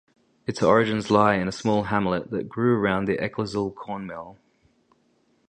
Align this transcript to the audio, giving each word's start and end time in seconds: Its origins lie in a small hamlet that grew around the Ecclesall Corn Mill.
Its 0.47 0.63
origins 0.63 1.11
lie 1.11 1.35
in 1.35 1.47
a 1.47 1.51
small 1.51 1.83
hamlet 1.83 2.31
that 2.31 2.49
grew 2.49 2.75
around 2.79 3.05
the 3.05 3.17
Ecclesall 3.19 3.71
Corn 3.75 4.07
Mill. 4.07 4.35